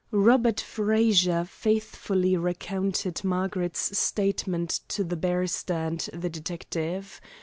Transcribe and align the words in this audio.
Robert 0.09 0.59
Frazer 0.59 1.45
faithfully 1.45 2.35
recounted 2.35 3.23
Margaret's 3.23 3.95
statement 3.99 4.79
to 4.87 5.03
the 5.03 5.15
barrister 5.15 5.75
and 5.75 5.99
the 6.11 6.27
detective. 6.27 7.21